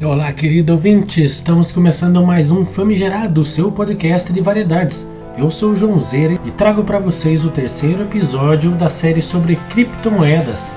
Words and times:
Olá, 0.00 0.32
querido 0.32 0.74
ouvinte, 0.74 1.24
estamos 1.24 1.72
começando 1.72 2.24
mais 2.24 2.52
um 2.52 2.64
Famigerado, 2.64 3.44
seu 3.44 3.72
podcast 3.72 4.32
de 4.32 4.40
variedades. 4.40 5.04
Eu 5.36 5.50
sou 5.50 5.72
o 5.72 5.76
João 5.76 6.00
Zera 6.00 6.38
e 6.44 6.52
trago 6.52 6.84
para 6.84 7.00
vocês 7.00 7.44
o 7.44 7.50
terceiro 7.50 8.04
episódio 8.04 8.70
da 8.76 8.88
série 8.88 9.20
sobre 9.20 9.56
criptomoedas. 9.70 10.72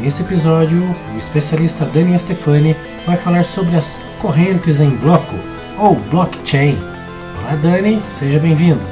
Nesse 0.00 0.22
episódio, 0.22 0.80
o 1.12 1.18
especialista 1.18 1.84
Dani 1.86 2.16
Stefani 2.16 2.76
vai 3.04 3.16
falar 3.16 3.44
sobre 3.44 3.74
as 3.74 4.00
correntes 4.20 4.80
em 4.80 4.90
bloco, 4.90 5.34
ou 5.80 5.96
blockchain. 6.12 6.78
Olá, 7.40 7.56
Dani, 7.56 8.00
seja 8.12 8.38
bem-vindo. 8.38 8.91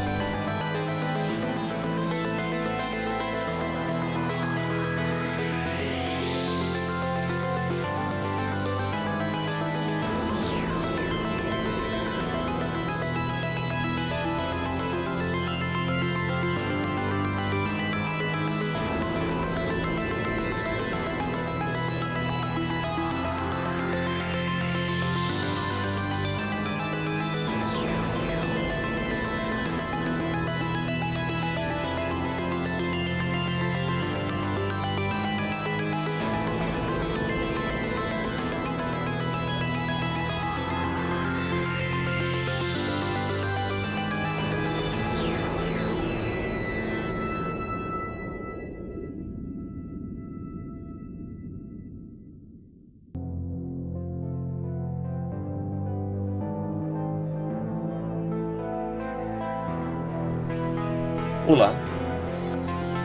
Olá, 61.51 61.75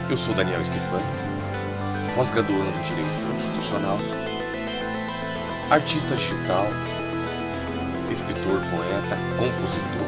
eu 0.08 0.16
sou 0.16 0.36
Daniel 0.36 0.64
Stefani, 0.64 1.04
pós-graduando 2.16 2.62
em 2.62 2.84
Direito 2.84 3.28
Constitucional, 3.28 3.98
artista 5.72 6.16
digital, 6.16 6.68
escritor, 8.12 8.62
poeta, 8.70 9.18
compositor. 9.40 10.08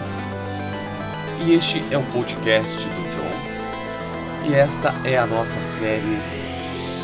E 1.47 1.53
este 1.55 1.83
é 1.89 1.97
o 1.97 2.03
podcast 2.11 2.77
do 2.77 3.01
John, 3.15 4.51
e 4.51 4.53
esta 4.53 4.93
é 5.03 5.17
a 5.17 5.25
nossa 5.25 5.59
série 5.59 6.19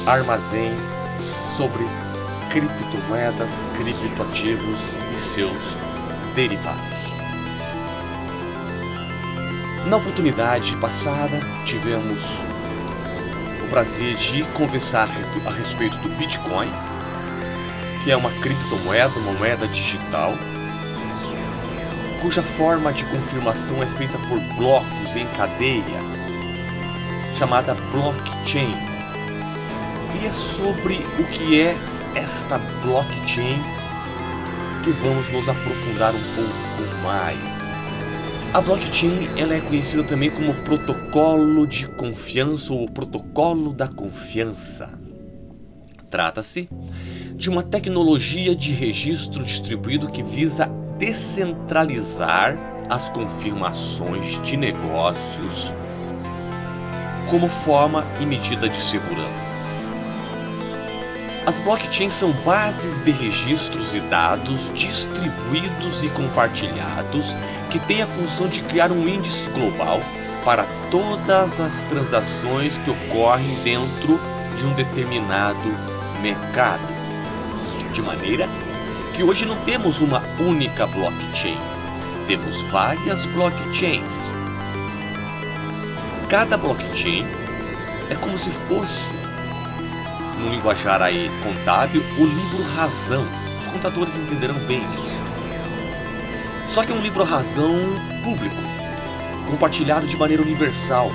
Armazém 0.05 0.69
sobre 1.19 1.83
criptomoedas, 2.51 3.63
criptoativos 3.75 4.99
e 5.11 5.17
seus 5.17 5.79
derivados. 6.35 7.12
Na 9.85 9.97
oportunidade 9.97 10.77
passada, 10.77 11.37
tivemos 11.65 12.39
o 13.65 13.67
prazer 13.69 14.15
de 14.15 14.43
conversar 14.53 15.09
a 15.45 15.51
respeito 15.51 15.97
do 15.97 16.09
Bitcoin, 16.17 16.71
que 18.03 18.11
é 18.11 18.15
uma 18.15 18.31
criptomoeda, 18.31 19.19
uma 19.19 19.33
moeda 19.33 19.67
digital, 19.67 20.33
cuja 22.21 22.41
forma 22.41 22.93
de 22.93 23.03
confirmação 23.05 23.83
é 23.83 23.85
feita 23.85 24.17
por 24.29 24.39
blocos 24.55 25.15
em 25.17 25.27
cadeia, 25.35 25.99
chamada 27.37 27.75
blockchain. 27.91 28.77
E 30.21 30.25
é 30.25 30.31
sobre 30.31 30.95
o 31.19 31.25
que 31.25 31.59
é 31.59 31.75
esta 32.15 32.57
blockchain 32.85 33.61
que 34.81 34.91
vamos 34.91 35.29
nos 35.29 35.49
aprofundar 35.49 36.13
um 36.15 36.35
pouco 36.35 37.03
mais. 37.03 37.52
A 38.53 38.61
blockchain 38.61 39.29
ela 39.35 39.55
é 39.55 39.61
conhecida 39.61 40.03
também 40.03 40.29
como 40.29 40.53
protocolo 40.63 41.65
de 41.65 41.87
confiança 41.87 42.71
ou 42.71 42.87
protocolo 42.87 43.73
da 43.73 43.87
confiança. 43.87 44.87
Trata-se 46.11 46.69
de 47.35 47.49
uma 47.49 47.63
tecnologia 47.63 48.55
de 48.55 48.71
registro 48.71 49.43
distribuído 49.43 50.07
que 50.07 50.21
visa 50.21 50.67
descentralizar 50.99 52.55
as 52.91 53.09
confirmações 53.09 54.39
de 54.43 54.55
negócios 54.55 55.73
como 57.31 57.47
forma 57.47 58.05
e 58.21 58.25
medida 58.27 58.69
de 58.69 58.79
segurança. 58.79 59.62
As 61.45 61.59
blockchains 61.59 62.13
são 62.13 62.31
bases 62.45 63.01
de 63.01 63.11
registros 63.11 63.93
e 63.93 63.99
dados 63.99 64.71
distribuídos 64.73 66.01
e 66.01 66.09
compartilhados 66.09 67.35
que 67.69 67.79
tem 67.79 68.01
a 68.01 68.07
função 68.07 68.47
de 68.47 68.61
criar 68.61 68.93
um 68.93 69.05
índice 69.07 69.49
global 69.49 69.99
para 70.45 70.65
todas 70.89 71.59
as 71.59 71.81
transações 71.83 72.77
que 72.77 72.89
ocorrem 72.89 73.55
dentro 73.63 74.17
de 74.57 74.65
um 74.65 74.73
determinado 74.73 75.59
mercado. 76.21 76.81
De 77.91 78.01
maneira 78.01 78.47
que 79.13 79.23
hoje 79.23 79.45
não 79.45 79.57
temos 79.65 79.99
uma 79.99 80.23
única 80.39 80.87
blockchain, 80.87 81.57
temos 82.25 82.61
várias 82.63 83.25
blockchains. 83.27 84.31
Cada 86.29 86.57
blockchain 86.57 87.25
é 88.09 88.15
como 88.15 88.37
se 88.39 88.49
fosse, 88.49 89.15
no 90.43 90.49
linguajar 90.51 91.01
aí 91.01 91.31
contábil, 91.41 92.03
o 92.17 92.25
livro 92.25 92.63
razão. 92.75 93.23
Os 93.59 93.71
contadores 93.71 94.15
entenderão 94.17 94.55
bem 94.67 94.81
isso. 95.01 95.21
Só 96.67 96.83
que 96.83 96.91
é 96.91 96.95
um 96.95 97.01
livro 97.01 97.23
razão 97.23 97.73
público, 98.23 98.55
compartilhado 99.49 100.07
de 100.07 100.17
maneira 100.17 100.43
universal, 100.43 101.11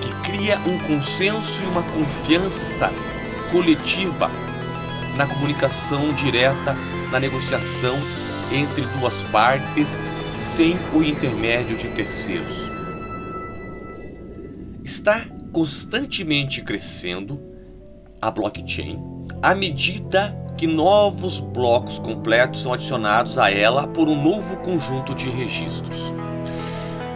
que 0.00 0.30
cria 0.30 0.58
um 0.58 0.78
consenso 0.80 1.62
e 1.62 1.66
uma 1.66 1.82
confiança 1.82 2.90
coletiva 3.50 4.30
na 5.16 5.26
comunicação 5.26 6.12
direta, 6.14 6.76
na 7.10 7.20
negociação 7.20 7.98
entre 8.52 8.82
duas 8.98 9.22
partes, 9.24 9.98
sem 10.56 10.76
o 10.92 11.02
intermédio 11.02 11.76
de 11.76 11.88
terceiros. 11.88 12.70
Está 14.84 15.24
constantemente 15.52 16.60
crescendo 16.62 17.51
a 18.22 18.30
blockchain 18.30 19.02
à 19.42 19.52
medida 19.52 20.34
que 20.56 20.68
novos 20.68 21.40
blocos 21.40 21.98
completos 21.98 22.62
são 22.62 22.72
adicionados 22.72 23.36
a 23.36 23.50
ela 23.50 23.88
por 23.88 24.08
um 24.08 24.22
novo 24.22 24.56
conjunto 24.58 25.12
de 25.12 25.28
registros. 25.28 26.14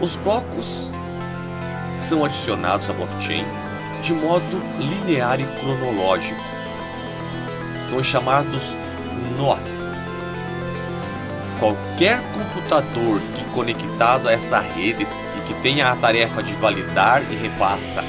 Os 0.00 0.16
blocos 0.16 0.90
são 1.96 2.24
adicionados 2.24 2.90
à 2.90 2.92
blockchain 2.92 3.44
de 4.02 4.12
modo 4.12 4.62
linear 4.80 5.38
e 5.40 5.46
cronológico. 5.60 6.40
São 7.88 8.02
chamados 8.02 8.74
nós. 9.38 9.84
Qualquer 11.60 12.20
computador 12.32 13.20
que 13.36 13.44
conectado 13.54 14.28
a 14.28 14.32
essa 14.32 14.58
rede 14.58 15.04
e 15.04 15.40
que 15.46 15.54
tenha 15.62 15.92
a 15.92 15.96
tarefa 15.96 16.42
de 16.42 16.52
validar 16.54 17.22
e 17.30 17.36
repassa 17.36 18.02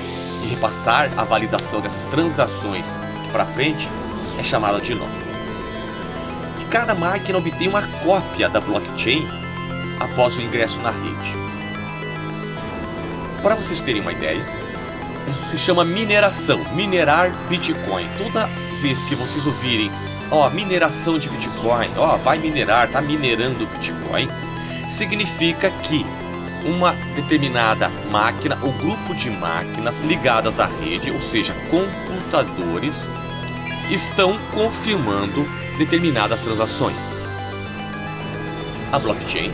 e 0.48 0.50
repassar 0.50 1.12
a 1.18 1.24
validação 1.24 1.82
dessas 1.82 2.06
transações 2.06 2.86
para 3.32 3.46
frente 3.46 3.88
é 4.40 4.44
chamada 4.44 4.80
de 4.80 4.96
nó 4.96 5.06
cada 6.70 6.94
máquina 6.94 7.38
obtém 7.38 7.68
uma 7.68 7.82
cópia 8.04 8.50
da 8.50 8.60
blockchain 8.60 9.28
após 10.00 10.38
o 10.38 10.42
ingresso 10.42 10.82
na 10.82 10.92
rede. 10.92 11.36
Para 13.42 13.56
vocês 13.56 13.82
terem 13.82 14.02
uma 14.02 14.12
ideia, 14.12 14.42
isso 15.28 15.52
se 15.52 15.58
chama 15.58 15.86
mineração, 15.86 16.60
minerar 16.74 17.32
Bitcoin. 17.50 18.06
Toda 18.18 18.48
vez 18.82 19.06
que 19.06 19.16
vocês 19.16 19.46
ouvirem, 19.46 19.90
ó, 20.32 20.50
mineração 20.50 21.18
de 21.18 21.30
Bitcoin, 21.30 21.90
ó, 21.98 22.18
vai 22.18 22.38
minerar, 22.38 22.90
tá 22.90 23.02
minerando 23.02 23.66
Bitcoin, 23.68 24.30
significa 24.90 25.70
que 25.84 26.06
uma 26.68 26.94
determinada 27.16 27.90
máquina 28.12 28.58
ou 28.62 28.72
grupo 28.74 29.16
de 29.16 29.30
máquinas 29.30 30.00
ligadas 30.02 30.60
à 30.60 30.66
rede, 30.66 31.12
ou 31.12 31.22
seja, 31.22 31.54
computadores, 31.70 33.08
estão 33.90 34.38
confirmando 34.54 35.46
determinadas 35.78 36.42
transações. 36.42 36.98
A 38.92 39.00
blockchain 39.00 39.52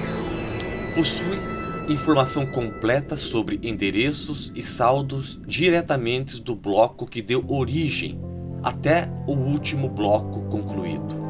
possui 0.96 1.40
informação 1.88 2.46
completa 2.46 3.18
sobre 3.18 3.60
endereços 3.62 4.52
e 4.56 4.62
saldos 4.62 5.40
diretamente 5.46 6.42
do 6.42 6.56
bloco 6.56 7.06
que 7.06 7.22
deu 7.22 7.44
origem 7.48 8.20
até 8.64 9.10
o 9.28 9.34
último 9.34 9.90
bloco 9.90 10.44
concluído. 10.46 11.24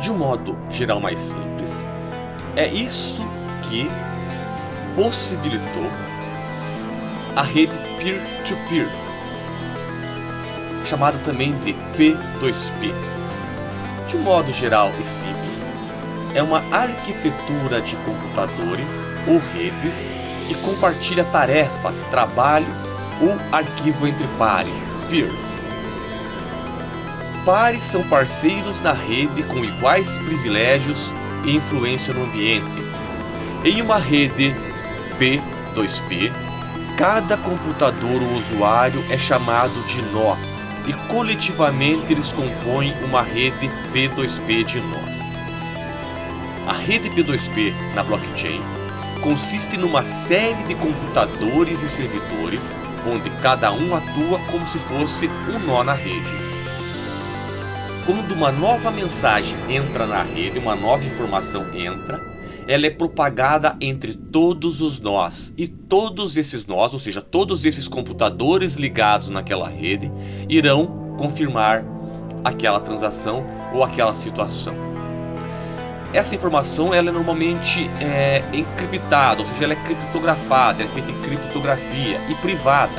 de 0.00 0.10
um 0.10 0.18
modo 0.18 0.56
geral 0.70 1.00
mais 1.00 1.18
simples, 1.18 1.84
é 2.56 2.66
isso 2.68 3.17
que 3.68 3.90
possibilitou 4.94 5.90
a 7.36 7.42
rede 7.42 7.76
peer-to-peer, 7.98 8.86
-peer, 8.86 9.08
chamada 10.84 11.18
também 11.18 11.52
de 11.58 11.74
P2P. 11.96 12.92
De 14.08 14.16
um 14.16 14.22
modo 14.22 14.52
geral 14.52 14.90
e 14.98 15.04
simples, 15.04 15.70
é 16.34 16.42
uma 16.42 16.62
arquitetura 16.74 17.80
de 17.80 17.94
computadores 17.96 19.06
ou 19.26 19.38
redes 19.38 20.14
que 20.48 20.54
compartilha 20.62 21.24
tarefas, 21.24 22.04
trabalho 22.10 22.66
ou 23.20 23.36
arquivo 23.52 24.06
entre 24.06 24.26
pares, 24.38 24.94
peers. 25.08 25.68
Pares 27.44 27.82
são 27.82 28.02
parceiros 28.08 28.80
na 28.80 28.92
rede 28.92 29.42
com 29.44 29.64
iguais 29.64 30.18
privilégios 30.18 31.12
e 31.44 31.56
influência 31.56 32.12
no 32.14 32.24
ambiente. 32.24 32.87
Em 33.64 33.82
uma 33.82 33.98
rede 33.98 34.54
P2P, 35.18 36.30
cada 36.96 37.36
computador 37.36 38.22
ou 38.22 38.34
usuário 38.34 39.04
é 39.10 39.18
chamado 39.18 39.74
de 39.86 40.00
nó 40.12 40.36
e 40.86 40.92
coletivamente 41.08 42.12
eles 42.12 42.32
compõem 42.32 42.94
uma 43.02 43.20
rede 43.20 43.68
P2P 43.92 44.64
de 44.64 44.80
nós. 44.80 45.34
A 46.68 46.72
rede 46.72 47.10
P2P 47.10 47.74
na 47.96 48.04
blockchain 48.04 48.62
consiste 49.22 49.76
numa 49.76 50.04
série 50.04 50.62
de 50.62 50.76
computadores 50.76 51.82
e 51.82 51.88
servidores 51.88 52.76
onde 53.12 53.28
cada 53.42 53.72
um 53.72 53.92
atua 53.96 54.38
como 54.52 54.64
se 54.68 54.78
fosse 54.78 55.28
um 55.52 55.58
nó 55.66 55.82
na 55.82 55.94
rede. 55.94 56.48
Quando 58.06 58.34
uma 58.34 58.52
nova 58.52 58.92
mensagem 58.92 59.58
entra 59.68 60.06
na 60.06 60.22
rede, 60.22 60.60
uma 60.60 60.76
nova 60.76 61.04
informação 61.04 61.66
entra, 61.74 62.37
ela 62.68 62.84
é 62.86 62.90
propagada 62.90 63.74
entre 63.80 64.12
todos 64.12 64.82
os 64.82 65.00
nós 65.00 65.54
e 65.56 65.66
todos 65.66 66.36
esses 66.36 66.66
nós, 66.66 66.92
ou 66.92 66.98
seja, 66.98 67.22
todos 67.22 67.64
esses 67.64 67.88
computadores 67.88 68.74
ligados 68.74 69.30
naquela 69.30 69.66
rede, 69.66 70.12
irão 70.50 71.16
confirmar 71.16 71.82
aquela 72.44 72.78
transação 72.78 73.44
ou 73.72 73.82
aquela 73.82 74.14
situação. 74.14 74.74
Essa 76.12 76.34
informação 76.34 76.92
ela 76.92 77.08
é 77.08 77.12
normalmente 77.12 77.88
é, 78.02 78.42
encriptada, 78.52 79.40
ou 79.40 79.46
seja, 79.46 79.64
ela 79.64 79.72
é 79.72 79.84
criptografada, 79.84 80.82
ela 80.82 80.90
é 80.90 80.94
feita 80.94 81.10
em 81.10 81.22
criptografia 81.22 82.20
e 82.28 82.34
privada. 82.36 82.92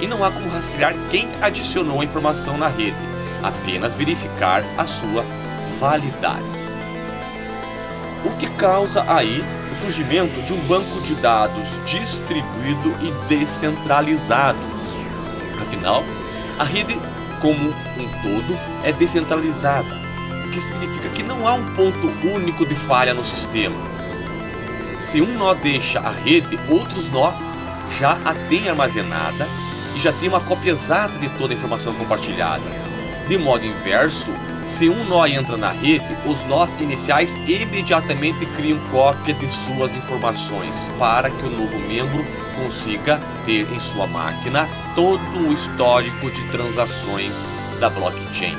E 0.00 0.06
não 0.06 0.22
há 0.22 0.30
como 0.30 0.48
rastrear 0.50 0.94
quem 1.10 1.26
adicionou 1.42 2.00
a 2.00 2.04
informação 2.04 2.56
na 2.56 2.68
rede, 2.68 2.96
apenas 3.42 3.96
verificar 3.96 4.62
a 4.78 4.86
sua 4.86 5.24
validade. 5.80 6.65
O 8.26 8.36
que 8.38 8.50
causa 8.50 9.04
aí 9.08 9.42
o 9.72 9.80
surgimento 9.80 10.42
de 10.42 10.52
um 10.52 10.60
banco 10.66 11.00
de 11.02 11.14
dados 11.16 11.78
distribuído 11.86 12.94
e 13.00 13.28
descentralizado. 13.28 14.58
Afinal, 15.62 16.02
a 16.58 16.64
rede 16.64 16.98
como 17.40 17.68
um 17.68 18.08
todo 18.22 18.58
é 18.82 18.92
descentralizada 18.92 20.06
o 20.46 20.50
que 20.50 20.60
significa 20.60 21.08
que 21.10 21.22
não 21.22 21.46
há 21.46 21.54
um 21.54 21.74
ponto 21.74 22.06
único 22.34 22.64
de 22.64 22.74
falha 22.74 23.12
no 23.12 23.24
sistema. 23.24 23.76
Se 25.00 25.20
um 25.20 25.36
nó 25.36 25.54
deixa 25.54 26.00
a 26.00 26.10
rede, 26.10 26.58
outros 26.68 27.10
nó 27.10 27.32
já 27.98 28.12
a 28.24 28.34
têm 28.48 28.68
armazenada 28.68 29.46
e 29.94 30.00
já 30.00 30.12
tem 30.12 30.28
uma 30.28 30.40
cópia 30.40 30.70
exata 30.70 31.18
de 31.18 31.28
toda 31.30 31.52
a 31.52 31.56
informação 31.56 31.92
compartilhada. 31.94 32.64
De 33.28 33.36
modo 33.38 33.66
inverso, 33.66 34.30
se 34.66 34.88
um 34.88 35.04
nó 35.04 35.24
entra 35.26 35.56
na 35.56 35.70
rede, 35.70 36.04
os 36.26 36.42
nós 36.44 36.74
iniciais 36.80 37.36
imediatamente 37.48 38.44
criam 38.56 38.78
cópia 38.90 39.32
de 39.34 39.48
suas 39.48 39.94
informações 39.94 40.90
para 40.98 41.30
que 41.30 41.46
o 41.46 41.50
novo 41.50 41.78
membro 41.86 42.24
consiga 42.56 43.20
ter 43.44 43.64
em 43.72 43.78
sua 43.78 44.08
máquina 44.08 44.68
todo 44.96 45.48
o 45.48 45.52
histórico 45.52 46.30
de 46.30 46.50
transações 46.50 47.32
da 47.78 47.88
blockchain. 47.90 48.56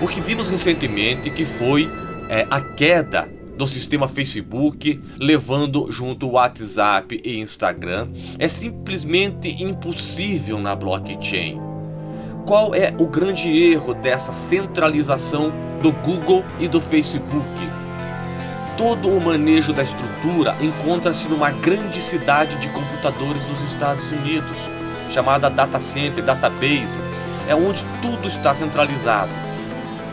O 0.00 0.06
que 0.06 0.20
vimos 0.20 0.48
recentemente 0.48 1.30
que 1.30 1.44
foi 1.44 1.90
é, 2.28 2.46
a 2.48 2.60
queda 2.60 3.28
do 3.56 3.66
sistema 3.66 4.06
Facebook, 4.06 5.02
levando 5.18 5.90
junto 5.90 6.28
WhatsApp 6.28 7.20
e 7.24 7.40
Instagram, 7.40 8.08
é 8.38 8.48
simplesmente 8.48 9.64
impossível 9.64 10.58
na 10.60 10.76
blockchain. 10.76 11.75
Qual 12.46 12.72
é 12.76 12.94
o 12.96 13.08
grande 13.08 13.48
erro 13.72 13.92
dessa 13.92 14.32
centralização 14.32 15.52
do 15.82 15.90
Google 15.90 16.44
e 16.60 16.68
do 16.68 16.80
Facebook? 16.80 17.44
Todo 18.76 19.10
o 19.10 19.20
manejo 19.20 19.72
da 19.72 19.82
estrutura 19.82 20.56
encontra-se 20.60 21.28
numa 21.28 21.50
grande 21.50 22.00
cidade 22.00 22.56
de 22.60 22.68
computadores 22.68 23.44
dos 23.46 23.62
Estados 23.62 24.12
Unidos, 24.12 24.70
chamada 25.10 25.50
data 25.50 25.80
center, 25.80 26.24
database, 26.24 27.00
é 27.48 27.54
onde 27.56 27.84
tudo 28.00 28.28
está 28.28 28.54
centralizado 28.54 29.30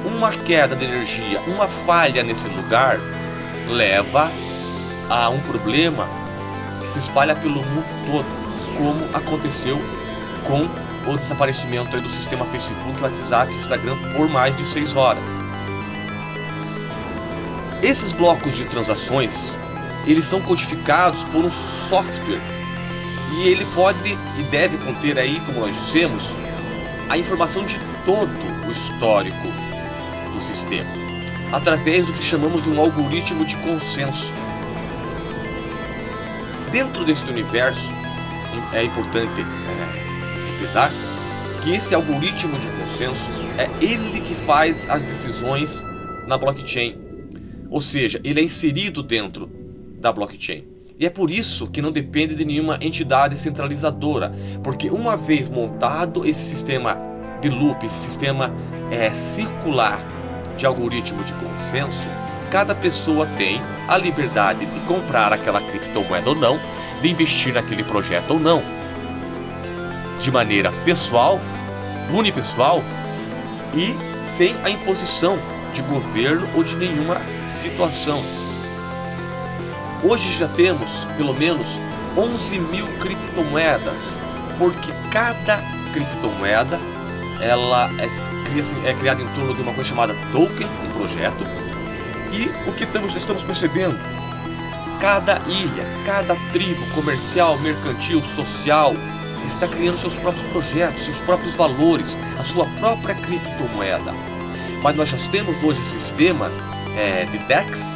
uma 0.05 0.31
queda 0.31 0.75
de 0.75 0.85
energia, 0.85 1.39
uma 1.47 1.67
falha 1.67 2.23
nesse 2.23 2.47
lugar, 2.49 2.99
leva 3.69 4.31
a 5.09 5.29
um 5.29 5.39
problema 5.41 6.05
que 6.81 6.89
se 6.89 6.99
espalha 6.99 7.35
pelo 7.35 7.55
mundo 7.55 7.85
todo, 8.11 8.77
como 8.77 9.05
aconteceu 9.15 9.79
com 10.45 10.67
o 11.05 11.17
desaparecimento 11.17 11.99
do 11.99 12.09
sistema 12.09 12.45
Facebook, 12.45 13.01
WhatsApp 13.01 13.51
e 13.51 13.55
Instagram 13.55 13.95
por 14.15 14.29
mais 14.29 14.55
de 14.55 14.67
6 14.67 14.95
horas. 14.95 15.27
Esses 17.81 18.13
blocos 18.13 18.55
de 18.55 18.65
transações, 18.65 19.57
eles 20.07 20.25
são 20.25 20.41
codificados 20.41 21.23
por 21.25 21.43
um 21.43 21.51
software 21.51 22.39
e 23.35 23.47
ele 23.47 23.65
pode 23.75 23.97
e 24.11 24.43
deve 24.51 24.77
conter 24.77 25.17
aí, 25.17 25.39
como 25.45 25.59
nós 25.59 25.75
dissemos, 25.75 26.31
a 27.09 27.17
informação 27.17 27.65
de 27.65 27.77
todo 28.05 28.31
o 28.67 28.71
histórico 28.71 29.47
do 30.33 30.39
sistema, 30.39 30.89
através 31.51 32.07
do 32.07 32.13
que 32.13 32.23
chamamos 32.23 32.63
de 32.63 32.69
um 32.69 32.79
algoritmo 32.79 33.45
de 33.45 33.55
consenso. 33.57 34.33
Dentro 36.71 37.03
deste 37.05 37.29
universo, 37.29 37.91
é 38.73 38.83
importante 38.83 39.41
é, 39.41 40.02
refrisar 40.63 40.89
que 41.61 41.71
esse 41.71 41.93
algoritmo 41.93 42.57
de 42.57 42.67
consenso 42.67 43.31
é 43.57 43.69
ele 43.83 44.21
que 44.21 44.33
faz 44.33 44.89
as 44.89 45.03
decisões 45.03 45.85
na 46.27 46.37
blockchain, 46.37 46.93
ou 47.69 47.81
seja, 47.81 48.19
ele 48.23 48.39
é 48.39 48.43
inserido 48.43 49.03
dentro 49.03 49.49
da 49.99 50.11
blockchain. 50.11 50.65
E 50.97 51.05
é 51.05 51.09
por 51.09 51.29
isso 51.29 51.67
que 51.67 51.81
não 51.81 51.91
depende 51.91 52.35
de 52.35 52.45
nenhuma 52.45 52.77
entidade 52.81 53.37
centralizadora, 53.37 54.31
porque 54.63 54.89
uma 54.89 55.17
vez 55.17 55.49
montado 55.49 56.25
esse 56.25 56.41
sistema 56.41 56.97
de 57.41 57.49
loop, 57.49 57.85
esse 57.85 57.95
sistema 57.95 58.53
é, 58.91 59.11
circular 59.11 59.99
de 60.57 60.65
algoritmo 60.65 61.23
de 61.23 61.33
consenso, 61.33 62.07
cada 62.51 62.75
pessoa 62.75 63.25
tem 63.37 63.59
a 63.87 63.97
liberdade 63.97 64.65
de 64.65 64.79
comprar 64.81 65.33
aquela 65.33 65.59
criptomoeda 65.59 66.29
ou 66.29 66.35
não, 66.35 66.59
de 67.01 67.09
investir 67.09 67.53
naquele 67.53 67.83
projeto 67.83 68.31
ou 68.31 68.39
não, 68.39 68.61
de 70.23 70.31
maneira 70.31 70.71
pessoal, 70.85 71.37
unipessoal 72.13 72.81
e 73.73 73.93
sem 74.25 74.55
a 74.63 74.69
imposição 74.69 75.37
de 75.73 75.81
governo 75.81 76.47
ou 76.55 76.63
de 76.63 76.77
nenhuma 76.77 77.19
situação. 77.49 78.23
Hoje 80.01 80.31
já 80.37 80.47
temos 80.47 81.05
pelo 81.17 81.33
menos 81.33 81.79
11 82.15 82.59
mil 82.59 82.87
criptomoedas, 82.99 84.21
porque 84.57 84.93
cada 85.11 85.59
criptomoeda 85.91 86.79
ela 87.41 87.89
é, 87.99 88.89
é 88.89 88.93
criada 88.93 89.21
em 89.21 89.27
torno 89.35 89.53
de 89.53 89.61
uma 89.61 89.73
coisa 89.73 89.89
chamada 89.89 90.15
token, 90.31 90.67
um 90.85 90.97
projeto. 90.97 91.43
E 92.31 92.69
o 92.69 92.73
que 92.73 92.85
estamos, 92.85 93.13
estamos 93.13 93.43
percebendo? 93.43 93.99
Cada 95.01 95.37
ilha, 95.47 95.85
cada 96.05 96.33
tribo 96.53 96.85
comercial, 96.93 97.59
mercantil, 97.59 98.21
social 98.21 98.93
está 99.45 99.67
criando 99.67 99.97
seus 99.97 100.17
próprios 100.17 100.47
projetos, 100.47 101.03
seus 101.03 101.19
próprios 101.19 101.55
valores, 101.55 102.17
a 102.39 102.43
sua 102.43 102.65
própria 102.79 103.15
criptomoeda. 103.15 104.13
Mas 104.81 104.95
nós 104.95 105.09
já 105.09 105.17
temos 105.29 105.63
hoje 105.63 105.83
sistemas 105.85 106.65
é, 106.97 107.25
de 107.25 107.37
DEX 107.39 107.95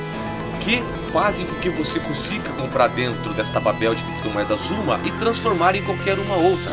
que 0.61 0.81
fazem 1.11 1.45
com 1.45 1.55
que 1.55 1.69
você 1.69 1.99
consiga 1.99 2.49
comprar 2.53 2.87
dentro 2.89 3.33
desta 3.33 3.59
babel 3.59 3.95
de 3.95 4.03
criptomoedas 4.03 4.69
uma 4.69 4.99
e 5.05 5.11
transformar 5.19 5.75
em 5.75 5.83
qualquer 5.83 6.17
uma 6.19 6.35
outra. 6.35 6.71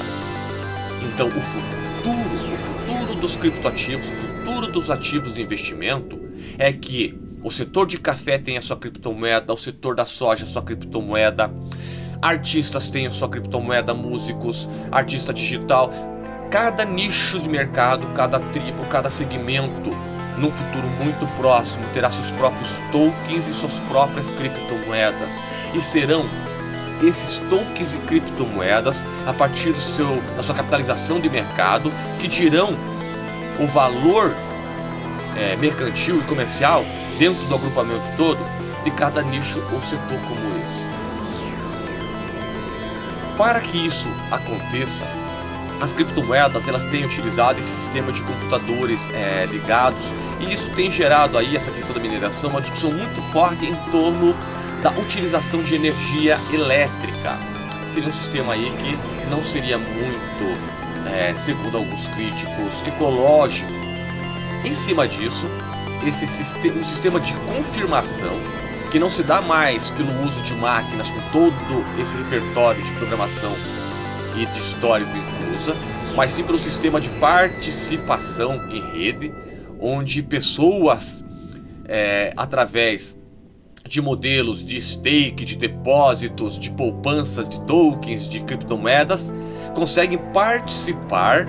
Então, 1.03 1.29
o 1.29 1.31
futuro, 1.31 2.53
o 2.53 2.57
futuro 2.57 3.21
dos 3.21 3.37
criptoativos, 3.37 4.09
o 4.09 4.13
futuro 4.13 4.67
dos 4.69 4.91
ativos 4.91 5.35
de 5.35 5.43
investimento 5.43 6.19
é 6.59 6.73
que 6.73 7.19
o 7.43 7.51
setor 7.51 7.87
de 7.87 7.99
café 7.99 8.39
tem 8.39 8.57
a 8.57 8.63
sua 8.63 8.77
criptomoeda, 8.77 9.53
o 9.53 9.57
setor 9.57 9.95
da 9.95 10.07
soja 10.07 10.45
a 10.45 10.49
sua 10.49 10.63
criptomoeda, 10.63 11.53
artistas 12.25 12.91
têm 12.91 13.07
a 13.07 13.11
sua 13.11 13.29
criptomoeda, 13.29 13.93
músicos, 13.93 14.67
artista 14.91 15.31
digital, 15.31 15.91
cada 16.51 16.83
nicho 16.83 17.39
de 17.39 17.51
mercado, 17.51 18.07
cada 18.15 18.41
tribo, 18.41 18.87
cada 18.87 19.11
segmento 19.11 19.91
num 20.39 20.51
futuro 20.51 20.89
muito 21.03 21.27
próximo, 21.37 21.85
terá 21.93 22.11
seus 22.11 22.31
próprios 22.31 22.71
tokens 22.91 23.47
e 23.47 23.53
suas 23.53 23.79
próprias 23.81 24.31
criptomoedas. 24.31 25.45
E 25.75 25.83
serão 25.83 26.25
esses 27.03 27.41
tokens 27.51 27.95
e 27.95 27.99
criptomoedas, 27.99 29.07
a 29.27 29.35
partir 29.35 29.73
do 29.73 29.81
seu, 29.81 30.19
da 30.35 30.43
sua 30.43 30.55
capitalização 30.55 31.21
de 31.21 31.29
mercado, 31.29 31.93
que 32.19 32.27
dirão 32.27 32.75
o 33.61 33.67
valor 33.67 34.35
é, 35.37 35.57
mercantil 35.57 36.19
e 36.21 36.23
comercial 36.23 36.87
dentro 37.19 37.45
do 37.45 37.55
agrupamento 37.55 38.17
todo 38.17 38.39
de 38.83 38.91
cada 38.93 39.23
nicho 39.23 39.63
ou 39.73 39.83
setor 39.83 40.19
como 40.27 40.63
esse. 40.65 41.04
Para 43.37 43.61
que 43.61 43.87
isso 43.87 44.09
aconteça, 44.31 45.05
as 45.81 45.93
criptomoedas 45.93 46.69
elas 46.69 46.85
têm 46.85 47.05
utilizado 47.05 47.59
esse 47.59 47.71
sistema 47.71 48.13
de 48.13 48.23
computadores 48.23 49.11
é, 49.11 49.47
ligados 49.47 50.05
e 50.41 50.53
isso 50.53 50.71
tem 50.71 50.91
gerado 50.91 51.37
aí 51.37 51.57
essa 51.57 51.71
questão 51.71 51.95
da 51.95 52.01
mineração 52.01 52.51
uma 52.51 52.61
discussão 52.61 52.93
muito 52.93 53.21
forte 53.33 53.67
em 53.67 53.75
torno 53.91 54.35
da 54.83 54.91
utilização 54.93 55.63
de 55.63 55.75
energia 55.75 56.39
elétrica. 56.53 57.37
Seria 57.89 58.09
um 58.09 58.13
sistema 58.13 58.53
aí 58.53 58.73
que 58.79 59.31
não 59.31 59.43
seria 59.43 59.79
muito, 59.79 61.09
é, 61.13 61.35
segundo 61.35 61.77
alguns 61.77 62.09
críticos, 62.09 62.87
ecológico. 62.87 63.71
Em 64.65 64.73
cima 64.73 65.09
disso, 65.09 65.47
esse 66.07 66.27
sistema, 66.27 66.79
um 66.79 66.85
sistema 66.85 67.21
de 67.21 67.35
confirmação 67.35 68.39
que 68.95 69.01
não 69.01 69.11
se 69.11 69.25
dá 69.25 69.43
mais 69.43 69.91
pelo 69.91 70.25
uso 70.25 70.41
de 70.45 70.55
máquinas 70.55 71.11
com 71.11 71.19
todo 71.33 72.01
esse 72.01 72.17
repertório 72.17 72.81
de 72.81 72.93
programação 72.93 73.53
e 74.37 74.47
de 74.47 74.57
histórico 74.57 75.11
inclusa, 75.11 75.75
mas 76.15 76.31
sim 76.31 76.45
pelo 76.45 76.61
sistema 76.61 77.01
de 77.01 77.09
participação 77.19 78.53
em 78.71 78.81
rede, 78.93 79.35
onde 79.81 80.23
pessoas, 80.23 81.25
é, 81.87 82.33
através 82.37 83.19
de 83.85 84.01
modelos 84.01 84.65
de 84.65 84.81
stake, 84.81 85.45
de 85.45 85.57
depósitos, 85.57 86.57
de 86.57 86.71
poupanças, 86.71 87.49
de 87.49 87.61
tokens, 87.63 88.29
de 88.29 88.45
criptomoedas, 88.45 89.35
conseguem 89.75 90.19
participar 90.33 91.49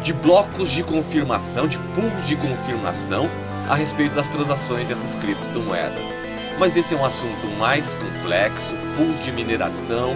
de 0.00 0.12
blocos 0.12 0.70
de 0.70 0.84
confirmação, 0.84 1.66
de 1.66 1.78
pools 1.78 2.28
de 2.28 2.36
confirmação 2.36 3.28
a 3.68 3.74
respeito 3.74 4.14
das 4.14 4.30
transações 4.30 4.86
dessas 4.86 5.16
criptomoedas. 5.16 6.31
Mas 6.62 6.76
esse 6.76 6.94
é 6.94 6.96
um 6.96 7.04
assunto 7.04 7.44
mais 7.58 7.96
complexo, 7.96 8.76
pools 8.96 9.20
de 9.20 9.32
mineração, 9.32 10.14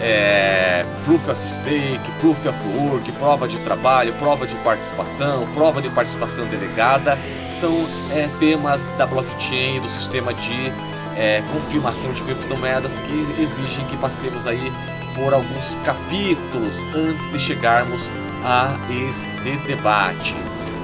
é, 0.00 0.86
proof 1.04 1.28
of 1.28 1.44
stake, 1.44 2.00
proof 2.18 2.46
of 2.46 2.58
work, 2.78 3.12
prova 3.12 3.46
de 3.46 3.58
trabalho, 3.58 4.10
prova 4.14 4.46
de 4.46 4.54
participação, 4.64 5.46
prova 5.52 5.82
de 5.82 5.90
participação 5.90 6.46
delegada, 6.46 7.18
são 7.50 7.74
é, 8.10 8.26
temas 8.40 8.86
da 8.96 9.04
blockchain, 9.04 9.78
do 9.82 9.90
sistema 9.90 10.32
de 10.32 10.72
é, 11.14 11.42
confirmação 11.52 12.10
de 12.14 12.22
criptomoedas 12.22 13.02
que 13.02 13.42
exigem 13.42 13.84
que 13.84 13.98
passemos 13.98 14.46
aí 14.46 14.72
por 15.14 15.34
alguns 15.34 15.74
capítulos 15.84 16.86
antes 16.94 17.30
de 17.30 17.38
chegarmos 17.38 18.10
a 18.46 18.74
esse 19.10 19.50
debate. 19.66 20.34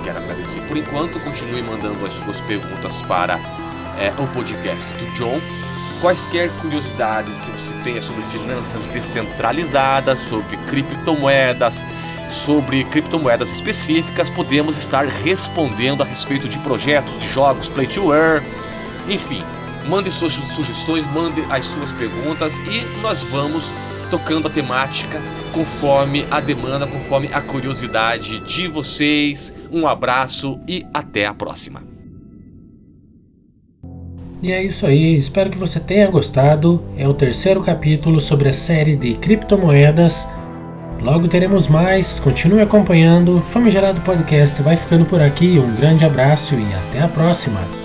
Quero 0.05 0.19
agradecer 0.19 0.61
por 0.69 0.77
enquanto, 0.77 1.19
continue 1.21 1.63
mandando 1.63 2.05
as 2.05 2.13
suas 2.13 2.43
perguntas 2.43 3.01
para 3.09 3.41
é, 3.99 4.13
o 4.19 4.27
podcast 4.29 4.93
do 4.95 5.07
John 5.15 5.41
quaisquer 6.03 6.51
curiosidades 6.61 7.39
que 7.39 7.51
você 7.53 7.73
tenha 7.85 8.03
sobre 8.03 8.23
finanças 8.25 8.89
descentralizadas, 8.89 10.19
sobre 10.19 10.57
criptomoedas, 10.67 11.81
sobre 12.29 12.83
criptomoedas 12.85 13.53
específicas, 13.53 14.29
podemos 14.29 14.77
estar 14.77 15.07
respondendo 15.07 16.03
a 16.03 16.05
respeito 16.05 16.49
de 16.49 16.59
projetos, 16.59 17.19
de 17.19 17.29
jogos, 17.29 17.69
play 17.69 17.87
to 17.87 18.13
earn, 18.13 18.45
enfim, 19.09 19.45
mande 19.89 20.11
suas 20.11 20.33
sugestões, 20.33 21.07
mande 21.13 21.41
as 21.49 21.67
suas 21.67 21.93
perguntas 21.93 22.59
e 22.59 22.85
nós 23.01 23.23
vamos 23.23 23.73
tocando 24.11 24.49
a 24.49 24.51
temática 24.51 25.21
conforme 25.53 26.27
a 26.31 26.41
demanda, 26.41 26.87
conforme 26.87 27.31
a 27.33 27.41
curiosidade 27.41 28.41
de 28.41 28.67
vocês. 28.67 29.55
Um 29.71 29.87
abraço 29.87 30.59
e 30.67 30.85
até 30.93 31.27
a 31.27 31.35
próxima. 31.35 32.02
E 34.43 34.51
é 34.51 34.61
isso 34.61 34.85
aí, 34.85 35.15
espero 35.15 35.49
que 35.49 35.57
você 35.57 35.79
tenha 35.79 36.11
gostado. 36.11 36.83
É 36.99 37.07
o 37.07 37.15
terceiro 37.15 37.63
capítulo 37.63 38.21
sobre 38.21 38.49
a 38.49 38.53
série 38.53 38.97
de 38.97 39.15
criptomoedas. 39.15 40.29
Logo 41.01 41.29
teremos 41.29 41.69
mais, 41.69 42.19
continue 42.19 42.61
acompanhando. 42.61 43.41
Famigerado 43.51 44.01
Podcast 44.01 44.61
vai 44.63 44.77
ficando 44.77 45.05
por 45.05 45.23
aqui. 45.23 45.61
Um 45.61 45.77
grande 45.77 46.05
abraço 46.05 46.57
e 46.57 46.75
até 46.75 47.05
a 47.05 47.09
próxima. 47.09 47.82